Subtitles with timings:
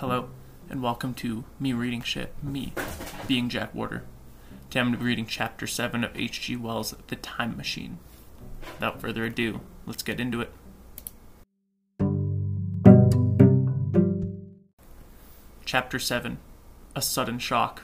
[0.00, 0.30] Hello,
[0.70, 2.72] and welcome to Me Reading Shit, me,
[3.28, 4.04] being Jack Warder.
[4.70, 6.56] Today I'm going to be reading Chapter 7 of H.G.
[6.56, 7.98] Wells' The Time Machine.
[8.62, 10.52] Without further ado, let's get into it.
[15.66, 16.38] Chapter 7
[16.96, 17.82] A Sudden Shock.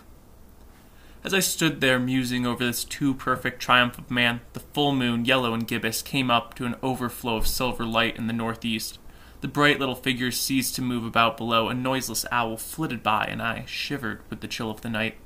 [1.23, 5.27] As I stood there musing over this too perfect triumph of man, the full moon,
[5.27, 8.99] yellow and gibbous, came up to an overflow of silver light in the northeast.
[9.47, 13.41] The bright little figures ceased to move about below, a noiseless owl flitted by, and
[13.41, 15.19] I shivered with the chill of the night.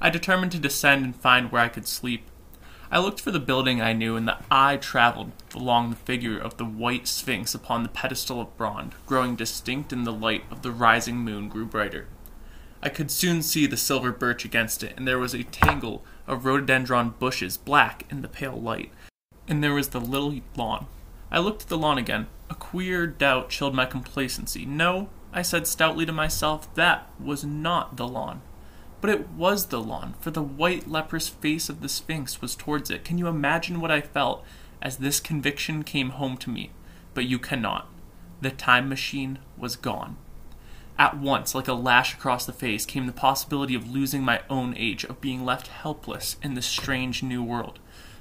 [0.00, 2.22] I determined to descend and find where I could sleep.
[2.88, 6.56] I looked for the building I knew, and the eye traveled along the figure of
[6.56, 10.70] the white sphinx upon the pedestal of bronze, growing distinct in the light of the
[10.70, 12.06] rising moon grew brighter.
[12.80, 16.44] I could soon see the silver birch against it, and there was a tangle of
[16.44, 18.92] rhododendron bushes, black in the pale light,
[19.48, 20.86] and there was the little lawn.
[21.28, 22.28] I looked at the lawn again.
[22.58, 24.64] Queer doubt chilled my complacency.
[24.64, 28.42] No, I said stoutly to myself, that was not the lawn.
[29.00, 32.90] But it was the lawn, for the white leprous face of the Sphinx was towards
[32.90, 33.04] it.
[33.04, 34.44] Can you imagine what I felt
[34.82, 36.72] as this conviction came home to me?
[37.14, 37.88] But you cannot.
[38.40, 40.16] The time machine was gone.
[40.98, 44.74] At once, like a lash across the face, came the possibility of losing my own
[44.76, 47.78] age, of being left helpless in this strange new world.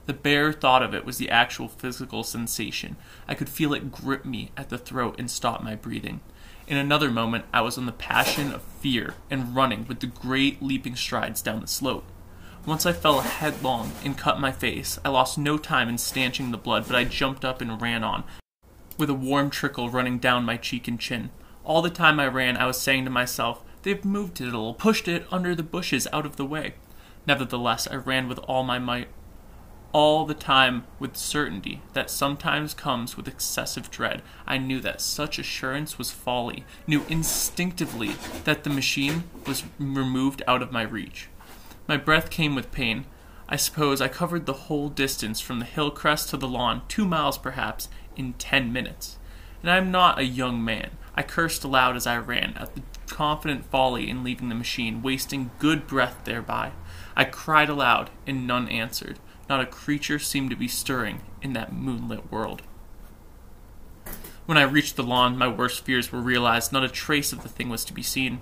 [0.08, 2.96] The bare thought of it was the actual physical sensation.
[3.28, 6.22] I could feel it grip me at the throat and stop my breathing.
[6.66, 10.62] In another moment, I was on the passion of fear and running with the great
[10.62, 12.06] leaping strides down the slope.
[12.66, 14.98] Once I fell headlong and cut my face.
[15.04, 18.24] I lost no time in stanching the blood, but I jumped up and ran on,
[18.98, 21.32] with a warm trickle running down my cheek and chin.
[21.66, 24.74] All the time I ran, I was saying to myself, They've moved it a little,
[24.74, 26.76] pushed it under the bushes out of the way.
[27.26, 29.10] Nevertheless, I ran with all my might
[29.94, 34.22] all the time with certainty that sometimes comes with excessive dread.
[34.46, 40.62] I knew that such assurance was folly, knew instinctively that the machine was removed out
[40.62, 41.30] of my reach.
[41.88, 43.06] My breath came with pain.
[43.50, 47.06] I suppose I covered the whole distance from the hill crest to the lawn, two
[47.06, 49.18] miles perhaps, in ten minutes.
[49.62, 50.92] And I am not a young man.
[51.16, 55.50] I cursed aloud as I ran at the confident folly in leaving the machine, wasting
[55.60, 56.74] good breath thereby.
[57.16, 59.18] I cried aloud, and none answered.
[59.50, 62.62] Not a creature seemed to be stirring in that moonlit world.
[64.46, 66.72] When I reached the lawn, my worst fears were realized.
[66.72, 68.40] Not a trace of the thing was to be seen.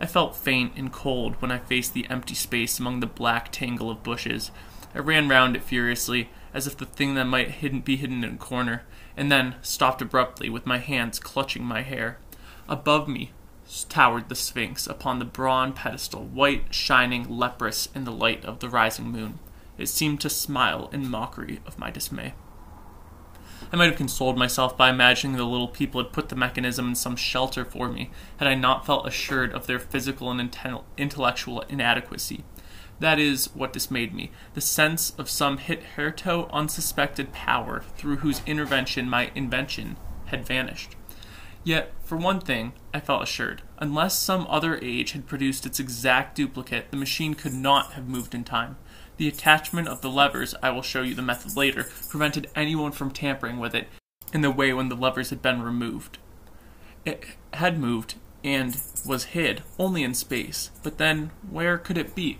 [0.00, 3.90] I felt faint and cold when I faced the empty space among the black tangle
[3.90, 4.52] of bushes.
[4.94, 8.34] I ran round it furiously, as if the thing that might hidden, be hidden in
[8.34, 8.84] a corner,
[9.16, 12.18] and then stopped abruptly with my hands clutching my hair.
[12.68, 13.32] Above me
[13.88, 18.68] towered the Sphinx upon the bronze pedestal, white, shining, leprous in the light of the
[18.68, 19.38] rising moon.
[19.78, 22.34] It seemed to smile in mockery of my dismay.
[23.72, 26.94] I might have consoled myself by imagining the little people had put the mechanism in
[26.94, 30.56] some shelter for me, had I not felt assured of their physical and
[30.96, 32.44] intellectual inadequacy.
[33.00, 39.08] That is what dismayed me the sense of some hitherto unsuspected power through whose intervention
[39.08, 39.96] my invention
[40.26, 40.96] had vanished.
[41.64, 43.62] Yet, for one thing, I felt assured.
[43.78, 48.34] Unless some other age had produced its exact duplicate, the machine could not have moved
[48.34, 48.76] in time.
[49.16, 53.10] The attachment of the levers, I will show you the method later, prevented anyone from
[53.10, 53.88] tampering with it
[54.32, 56.18] in the way when the levers had been removed.
[57.04, 57.24] It
[57.54, 58.14] had moved
[58.44, 62.38] and was hid only in space, but then where could it be?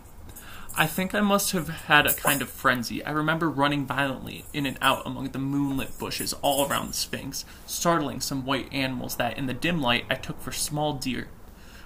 [0.76, 3.04] I think I must have had a kind of frenzy.
[3.04, 7.44] I remember running violently in and out among the moonlit bushes all around the Sphinx,
[7.66, 11.28] startling some white animals that, in the dim light, I took for small deer.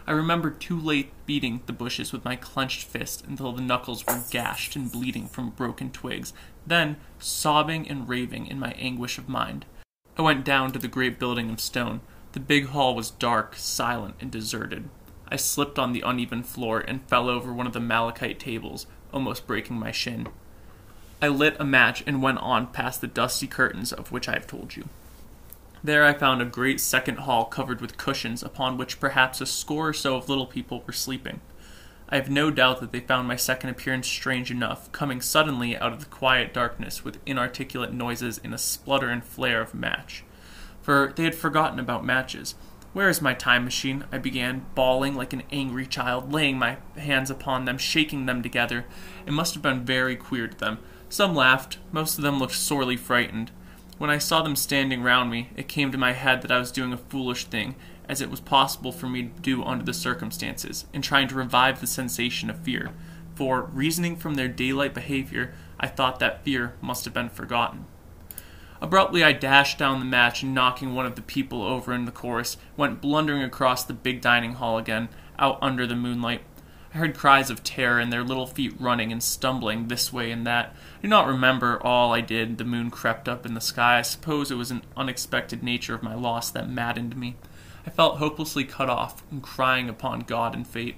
[0.07, 4.21] I remember too late beating the bushes with my clenched fist until the knuckles were
[4.31, 6.33] gashed and bleeding from broken twigs,
[6.67, 9.65] then sobbing and raving in my anguish of mind.
[10.19, 12.01] I went down to the great building of stone.
[12.33, 14.91] The big hall was dark, silent, and deserted.
[15.33, 19.47] I slipped on the uneven floor and fell over one of the malachite tables, almost
[19.47, 20.29] breaking my shin.
[21.23, 24.47] I lit a match and went on past the dusty curtains of which I have
[24.47, 24.91] told you.
[25.83, 29.89] There I found a great second hall covered with cushions, upon which perhaps a score
[29.89, 31.41] or so of little people were sleeping.
[32.11, 35.95] I have no doubt that they found my second appearance strange enough, coming suddenly out
[35.95, 40.25] of the quiet darkness with inarticulate noises in a splutter and flare of match.
[40.83, 42.55] For they had forgotten about matches.
[42.93, 44.05] Where is my time machine?
[44.13, 48.85] I began, bawling like an angry child, laying my hands upon them, shaking them together.
[49.27, 50.79] It must have been very queer to them.
[51.09, 53.51] Some laughed, most of them looked sorely frightened.
[53.97, 56.71] When I saw them standing round me, it came to my head that I was
[56.71, 57.77] doing a foolish thing,
[58.09, 61.81] as it was possible for me to do under the circumstances, in trying to revive
[61.81, 62.91] the sensation of fear.
[63.35, 67.87] For, reasoning from their daylight behavior, I thought that fear must have been forgotten.
[68.83, 72.11] Abruptly, I dashed down the match and knocking one of the people over in the
[72.11, 75.09] chorus, went blundering across the big dining hall again,
[75.39, 76.41] out under the moonlight.
[76.93, 80.45] I heard cries of terror and their little feet running and stumbling this way and
[80.49, 80.75] that.
[80.99, 82.59] I do not remember all I did.
[82.59, 84.01] The moon crept up in the sky.
[84.01, 87.37] I suppose it was an unexpected nature of my loss that maddened me.
[87.87, 90.97] I felt hopelessly cut off and crying upon God and fate.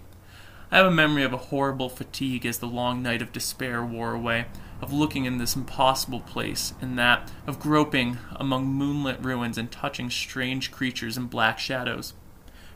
[0.75, 4.13] I have a memory of a horrible fatigue as the long night of despair wore
[4.13, 4.47] away,
[4.81, 10.11] of looking in this impossible place and that, of groping among moonlit ruins and touching
[10.11, 12.15] strange creatures in black shadows.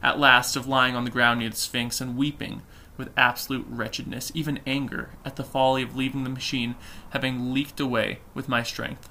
[0.00, 2.62] At last, of lying on the ground near the Sphinx and weeping
[2.96, 6.76] with absolute wretchedness, even anger, at the folly of leaving the machine
[7.10, 9.10] having leaked away with my strength.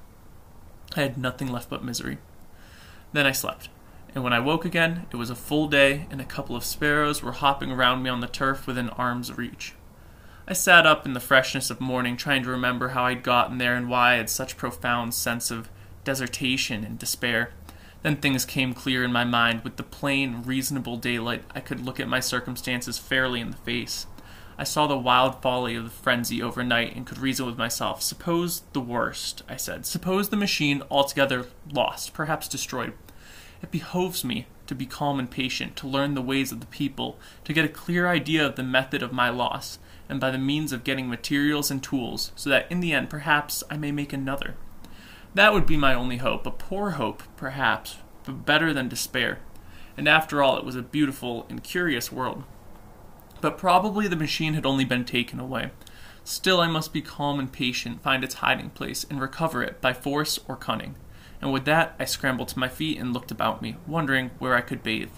[0.95, 2.19] I had nothing left but misery.
[3.11, 3.67] Then I slept,
[4.13, 7.21] and when I woke again, it was a full day, and a couple of sparrows
[7.21, 9.73] were hopping around me on the turf within arm's reach.
[10.47, 13.75] I sat up in the freshness of morning, trying to remember how I'd gotten there
[13.75, 15.69] and why I had such profound sense of
[16.05, 17.51] desertation and despair.
[18.01, 19.63] Then things came clear in my mind.
[19.63, 24.07] With the plain, reasonable daylight, I could look at my circumstances fairly in the face.
[24.57, 28.01] I saw the wild folly of the frenzy overnight and could reason with myself.
[28.01, 29.85] Suppose the worst, I said.
[29.85, 32.93] Suppose the machine altogether lost, perhaps destroyed.
[33.61, 37.17] It behoves me to be calm and patient, to learn the ways of the people,
[37.45, 40.71] to get a clear idea of the method of my loss, and by the means
[40.71, 44.55] of getting materials and tools, so that in the end perhaps I may make another.
[45.33, 49.39] That would be my only hope, a poor hope, perhaps, but better than despair.
[49.95, 52.43] And after all, it was a beautiful and curious world.
[53.41, 55.71] But probably the machine had only been taken away.
[56.23, 59.93] Still, I must be calm and patient, find its hiding place, and recover it by
[59.93, 60.95] force or cunning.
[61.41, 64.61] And with that, I scrambled to my feet and looked about me, wondering where I
[64.61, 65.11] could bathe.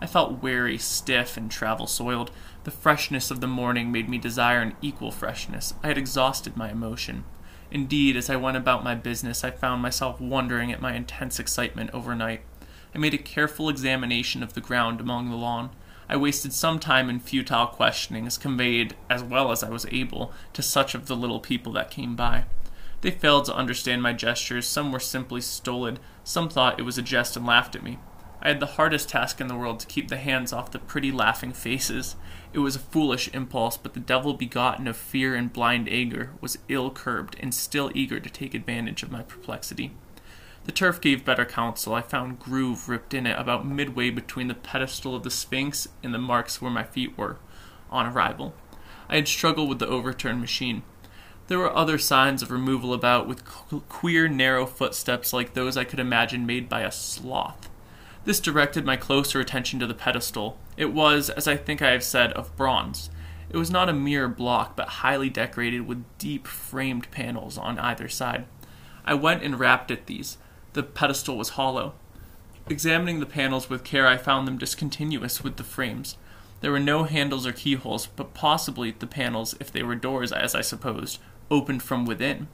[0.00, 2.30] I felt weary, stiff, and travel soiled.
[2.64, 5.74] The freshness of the morning made me desire an equal freshness.
[5.82, 7.24] I had exhausted my emotion.
[7.70, 11.90] Indeed, as I went about my business, I found myself wondering at my intense excitement
[11.92, 12.40] overnight.
[12.94, 15.70] I made a careful examination of the ground among the lawn.
[16.08, 20.62] I wasted some time in futile questionings, conveyed, as well as I was able, to
[20.62, 22.46] such of the little people that came by.
[23.00, 27.02] They failed to understand my gestures, some were simply stolid, some thought it was a
[27.02, 27.98] jest and laughed at me.
[28.42, 31.12] I had the hardest task in the world to keep the hands off the pretty
[31.12, 32.16] laughing faces.
[32.54, 36.58] It was a foolish impulse, but the devil begotten of fear and blind anger was
[36.68, 39.92] ill curbed and still eager to take advantage of my perplexity.
[40.64, 41.94] The turf gave better counsel.
[41.94, 46.14] I found groove ripped in it about midway between the pedestal of the Sphinx and
[46.14, 47.38] the marks where my feet were,
[47.90, 48.54] on arrival.
[49.08, 50.82] I had struggled with the overturned machine.
[51.50, 53.44] There were other signs of removal about, with
[53.88, 57.68] queer, narrow footsteps like those I could imagine made by a sloth.
[58.24, 60.58] This directed my closer attention to the pedestal.
[60.76, 63.10] It was, as I think I have said, of bronze.
[63.48, 68.08] It was not a mere block, but highly decorated with deep framed panels on either
[68.08, 68.44] side.
[69.04, 70.38] I went and rapped at these.
[70.74, 71.94] The pedestal was hollow.
[72.68, 76.16] Examining the panels with care, I found them discontinuous with the frames.
[76.60, 80.54] There were no handles or keyholes, but possibly the panels, if they were doors, as
[80.54, 81.18] I supposed,
[81.50, 82.48] opened from within.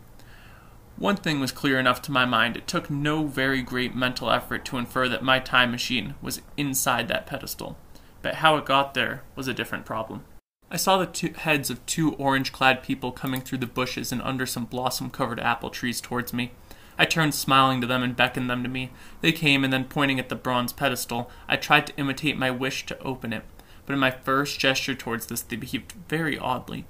[0.97, 4.65] One thing was clear enough to my mind it took no very great mental effort
[4.67, 7.77] to infer that my time machine was inside that pedestal,
[8.23, 10.25] but how it got there was a different problem.
[10.71, 14.47] I saw the heads of two orange clad people coming through the bushes and under
[14.47, 16.53] some blossom covered apple trees towards me.
[16.99, 18.91] I turned smiling to them and beckoned them to me.
[19.21, 22.87] They came, and then pointing at the bronze pedestal, I tried to imitate my wish
[22.87, 23.45] to open it,
[23.87, 26.85] but in my first gesture towards this they behaved very oddly.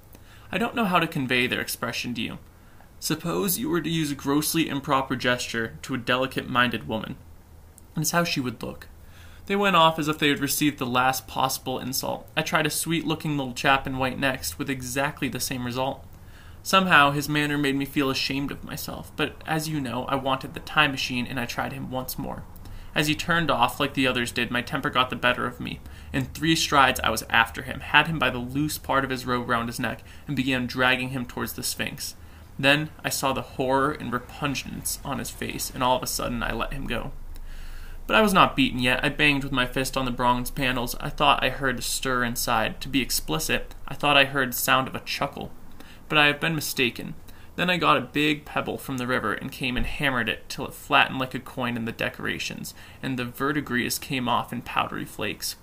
[0.51, 2.39] I don't know how to convey their expression to you.
[2.99, 7.17] Suppose you were to use a grossly improper gesture to a delicate minded woman.
[7.97, 8.89] It's how she would look.
[9.47, 12.27] They went off as if they had received the last possible insult.
[12.37, 16.05] I tried a sweet looking little chap in white next, with exactly the same result.
[16.65, 20.55] Somehow, his manner made me feel ashamed of myself, but as you know, I wanted
[20.55, 22.43] the time machine and I tried him once more.
[22.97, 25.81] As he turned off, like the others did, my temper got the better of me.
[26.15, 29.27] In three strides, I was after him, had him by the loose part of his
[29.27, 32.15] robe round his neck, and began dragging him towards the Sphinx.
[32.59, 36.43] Then I saw the horror and repugnance on his face, and all of a sudden
[36.43, 37.13] I let him go.
[38.07, 39.05] But I was not beaten yet.
[39.05, 40.97] I banged with my fist on the bronze panels.
[40.99, 42.81] I thought I heard a stir inside.
[42.81, 45.51] To be explicit, I thought I heard the sound of a chuckle.
[46.09, 47.13] But I have been mistaken.
[47.57, 50.67] Then I got a big pebble from the river and came and hammered it till
[50.67, 55.07] it flattened like a coin in the decorations, and the verdigris came off in powdery
[55.07, 55.57] flakes.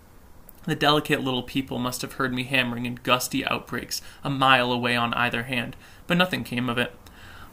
[0.65, 4.95] The delicate little people must have heard me hammering in gusty outbreaks a mile away
[4.95, 5.75] on either hand,
[6.07, 6.93] but nothing came of it.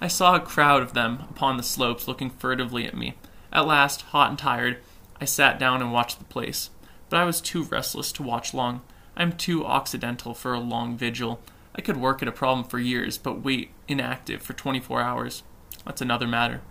[0.00, 3.16] I saw a crowd of them upon the slopes looking furtively at me.
[3.52, 4.78] At last, hot and tired,
[5.20, 6.70] I sat down and watched the place.
[7.10, 8.80] But I was too restless to watch long.
[9.16, 11.40] I am too occidental for a long vigil.
[11.74, 15.42] I could work at a problem for years, but wait inactive for 24 hours.
[15.84, 16.62] That's another matter.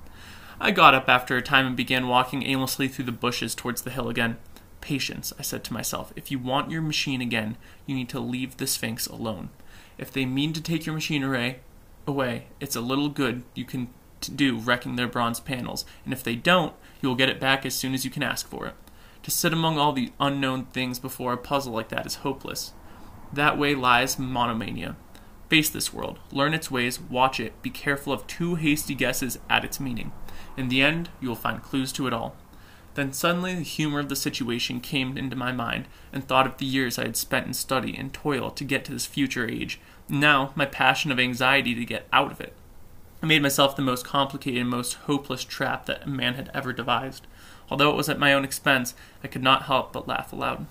[0.59, 3.91] I got up after a time and began walking aimlessly through the bushes towards the
[3.91, 4.37] hill again.
[4.81, 6.11] Patience, I said to myself.
[6.15, 9.49] If you want your machine again, you need to leave the Sphinx alone.
[9.97, 11.59] If they mean to take your machine array
[12.05, 13.89] away, it's a little good you can
[14.35, 17.73] do wrecking their bronze panels, and if they don't, you will get it back as
[17.73, 18.73] soon as you can ask for it.
[19.23, 22.73] To sit among all the unknown things before a puzzle like that is hopeless.
[23.31, 24.95] That way lies monomania.
[25.49, 29.65] Face this world, learn its ways, watch it, be careful of too hasty guesses at
[29.65, 30.11] its meaning.
[30.55, 32.35] In the end, you will find clues to it all.
[32.95, 36.65] Then suddenly the humor of the situation came into my mind, and thought of the
[36.65, 40.51] years I had spent in study and toil to get to this future age, now
[40.55, 42.53] my passion of anxiety to get out of it.
[43.21, 47.27] I made myself the most complicated and most hopeless trap that man had ever devised.
[47.69, 48.93] Although it was at my own expense,
[49.23, 50.65] I could not help but laugh aloud.